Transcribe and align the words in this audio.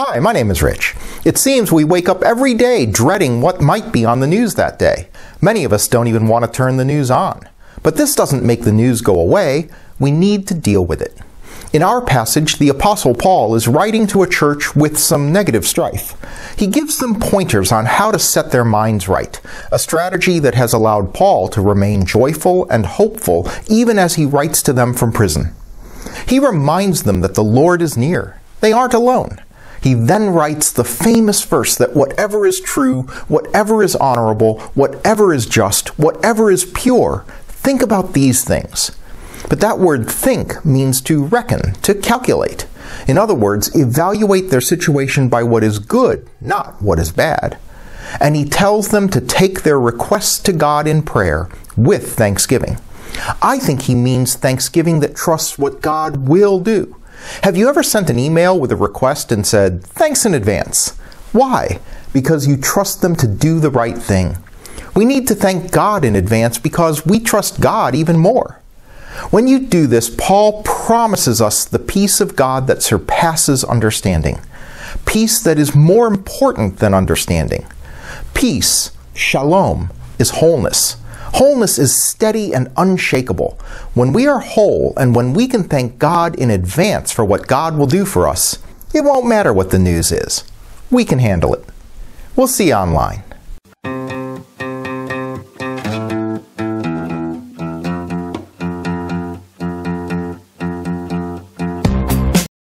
Hi, 0.00 0.20
my 0.20 0.32
name 0.32 0.52
is 0.52 0.62
Rich. 0.62 0.94
It 1.24 1.36
seems 1.38 1.72
we 1.72 1.82
wake 1.82 2.08
up 2.08 2.22
every 2.22 2.54
day 2.54 2.86
dreading 2.86 3.40
what 3.40 3.60
might 3.60 3.90
be 3.90 4.04
on 4.04 4.20
the 4.20 4.28
news 4.28 4.54
that 4.54 4.78
day. 4.78 5.08
Many 5.40 5.64
of 5.64 5.72
us 5.72 5.88
don't 5.88 6.06
even 6.06 6.28
want 6.28 6.44
to 6.44 6.50
turn 6.52 6.76
the 6.76 6.84
news 6.84 7.10
on. 7.10 7.48
But 7.82 7.96
this 7.96 8.14
doesn't 8.14 8.46
make 8.46 8.62
the 8.62 8.70
news 8.70 9.00
go 9.00 9.18
away. 9.18 9.68
We 9.98 10.12
need 10.12 10.46
to 10.46 10.54
deal 10.54 10.86
with 10.86 11.02
it. 11.02 11.18
In 11.72 11.82
our 11.82 12.00
passage, 12.00 12.58
the 12.58 12.68
Apostle 12.68 13.12
Paul 13.12 13.56
is 13.56 13.66
writing 13.66 14.06
to 14.06 14.22
a 14.22 14.28
church 14.28 14.76
with 14.76 14.96
some 14.96 15.32
negative 15.32 15.66
strife. 15.66 16.14
He 16.56 16.68
gives 16.68 16.98
them 16.98 17.18
pointers 17.18 17.72
on 17.72 17.86
how 17.86 18.12
to 18.12 18.20
set 18.20 18.52
their 18.52 18.64
minds 18.64 19.08
right, 19.08 19.40
a 19.72 19.80
strategy 19.80 20.38
that 20.38 20.54
has 20.54 20.72
allowed 20.72 21.12
Paul 21.12 21.48
to 21.48 21.60
remain 21.60 22.06
joyful 22.06 22.70
and 22.70 22.86
hopeful 22.86 23.50
even 23.66 23.98
as 23.98 24.14
he 24.14 24.26
writes 24.26 24.62
to 24.62 24.72
them 24.72 24.94
from 24.94 25.10
prison. 25.10 25.56
He 26.28 26.38
reminds 26.38 27.02
them 27.02 27.20
that 27.22 27.34
the 27.34 27.42
Lord 27.42 27.82
is 27.82 27.96
near. 27.96 28.40
They 28.60 28.72
aren't 28.72 28.94
alone. 28.94 29.40
He 29.80 29.94
then 29.94 30.30
writes 30.30 30.72
the 30.72 30.84
famous 30.84 31.44
verse 31.44 31.76
that 31.76 31.94
whatever 31.94 32.46
is 32.46 32.60
true, 32.60 33.02
whatever 33.28 33.82
is 33.82 33.96
honorable, 33.96 34.60
whatever 34.74 35.32
is 35.32 35.46
just, 35.46 35.98
whatever 35.98 36.50
is 36.50 36.64
pure, 36.64 37.24
think 37.46 37.82
about 37.82 38.12
these 38.12 38.44
things. 38.44 38.92
But 39.48 39.60
that 39.60 39.78
word 39.78 40.10
think 40.10 40.64
means 40.64 41.00
to 41.02 41.24
reckon, 41.24 41.74
to 41.82 41.94
calculate. 41.94 42.66
In 43.06 43.16
other 43.18 43.34
words, 43.34 43.74
evaluate 43.74 44.50
their 44.50 44.60
situation 44.60 45.28
by 45.28 45.42
what 45.42 45.64
is 45.64 45.78
good, 45.78 46.28
not 46.40 46.80
what 46.82 46.98
is 46.98 47.12
bad. 47.12 47.58
And 48.20 48.36
he 48.36 48.44
tells 48.44 48.88
them 48.88 49.08
to 49.10 49.20
take 49.20 49.62
their 49.62 49.78
requests 49.78 50.38
to 50.40 50.52
God 50.52 50.86
in 50.86 51.02
prayer 51.02 51.48
with 51.76 52.14
thanksgiving. 52.14 52.78
I 53.42 53.58
think 53.58 53.82
he 53.82 53.94
means 53.94 54.34
thanksgiving 54.34 55.00
that 55.00 55.16
trusts 55.16 55.58
what 55.58 55.80
God 55.80 56.28
will 56.28 56.60
do. 56.60 56.96
Have 57.42 57.56
you 57.56 57.68
ever 57.68 57.82
sent 57.82 58.10
an 58.10 58.18
email 58.18 58.58
with 58.58 58.72
a 58.72 58.76
request 58.76 59.32
and 59.32 59.46
said, 59.46 59.82
thanks 59.82 60.24
in 60.24 60.34
advance? 60.34 60.96
Why? 61.32 61.80
Because 62.12 62.46
you 62.46 62.56
trust 62.56 63.02
them 63.02 63.16
to 63.16 63.26
do 63.28 63.60
the 63.60 63.70
right 63.70 63.98
thing. 63.98 64.38
We 64.94 65.04
need 65.04 65.28
to 65.28 65.34
thank 65.34 65.70
God 65.70 66.04
in 66.04 66.16
advance 66.16 66.58
because 66.58 67.06
we 67.06 67.20
trust 67.20 67.60
God 67.60 67.94
even 67.94 68.18
more. 68.18 68.60
When 69.30 69.46
you 69.46 69.60
do 69.60 69.86
this, 69.86 70.14
Paul 70.16 70.62
promises 70.62 71.40
us 71.40 71.64
the 71.64 71.78
peace 71.78 72.20
of 72.20 72.36
God 72.36 72.66
that 72.66 72.82
surpasses 72.82 73.64
understanding. 73.64 74.40
Peace 75.06 75.40
that 75.40 75.58
is 75.58 75.74
more 75.74 76.06
important 76.06 76.78
than 76.78 76.94
understanding. 76.94 77.66
Peace, 78.34 78.92
shalom, 79.14 79.90
is 80.18 80.30
wholeness. 80.30 80.96
Wholeness 81.34 81.78
is 81.78 82.02
steady 82.02 82.54
and 82.54 82.72
unshakable. 82.76 83.58
When 83.94 84.12
we 84.12 84.26
are 84.26 84.40
whole 84.40 84.92
and 84.96 85.14
when 85.14 85.32
we 85.32 85.46
can 85.46 85.64
thank 85.64 85.98
God 85.98 86.34
in 86.34 86.50
advance 86.50 87.12
for 87.12 87.24
what 87.24 87.46
God 87.46 87.76
will 87.76 87.86
do 87.86 88.04
for 88.04 88.26
us, 88.26 88.58
it 88.94 89.04
won't 89.04 89.26
matter 89.26 89.52
what 89.52 89.70
the 89.70 89.78
news 89.78 90.10
is. 90.10 90.44
We 90.90 91.04
can 91.04 91.18
handle 91.18 91.54
it. 91.54 91.64
We'll 92.34 92.46
see 92.46 92.68
you 92.68 92.74
online. 92.74 93.22